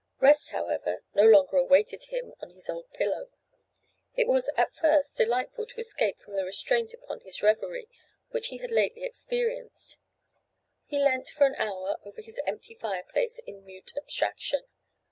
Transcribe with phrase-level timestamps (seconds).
[0.19, 3.29] Rest, however, no longer awaited him on his old pillow.
[4.15, 7.87] It was at first delightful to escape from the restraint upon his reverie
[8.31, 9.99] which he had lately experienced.
[10.87, 14.63] He leant for an hour over his empty fireplace in mute abstraction.